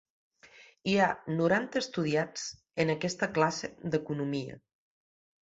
[0.91, 2.47] Hi ha noranta estudiants
[2.85, 4.59] en aquesta classe d'Economia.